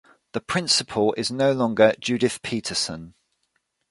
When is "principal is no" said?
0.41-1.51